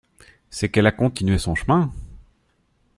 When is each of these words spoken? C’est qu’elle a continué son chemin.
C’est 0.49 0.69
qu’elle 0.69 0.87
a 0.87 0.91
continué 0.91 1.37
son 1.37 1.53
chemin. 1.53 1.93